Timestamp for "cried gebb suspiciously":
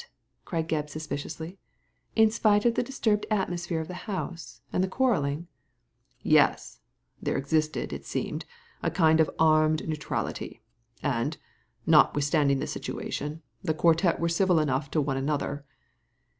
0.45-1.59